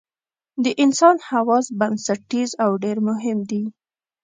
د 0.63 0.65
انسان 0.83 1.15
حواس 1.29 1.65
بنسټیز 1.79 2.49
او 2.63 2.69
ډېر 2.83 2.97
مهم 3.09 3.37
دي. 3.49 3.63